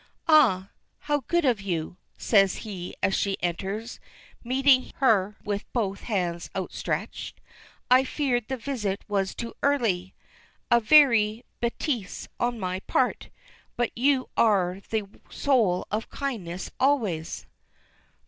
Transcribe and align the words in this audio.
"Ah! 0.27 0.71
How 1.01 1.19
good 1.27 1.45
of 1.45 1.61
you!" 1.61 1.95
says 2.17 2.55
he 2.65 2.95
as 3.03 3.13
she 3.13 3.37
enters, 3.39 3.99
meeting 4.43 4.91
her 4.95 5.35
with 5.43 5.71
both 5.73 6.01
hands 6.01 6.49
outstretched. 6.55 7.39
"I 7.91 8.03
feared 8.03 8.47
the 8.47 8.57
visit 8.57 9.03
was 9.07 9.35
too 9.35 9.53
early! 9.61 10.15
A 10.71 10.79
very 10.79 11.45
bêtise 11.61 12.27
on 12.39 12.59
my 12.59 12.79
part 12.79 13.29
but 13.77 13.91
you 13.95 14.27
are 14.35 14.81
the 14.89 15.07
soul 15.29 15.85
of 15.91 16.09
kindness 16.09 16.71
always." 16.79 17.45